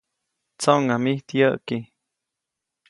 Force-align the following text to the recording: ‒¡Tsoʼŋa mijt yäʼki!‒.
‒¡Tsoʼŋa 0.59 0.95
mijt 1.03 1.27
yäʼki!‒. 1.39 1.77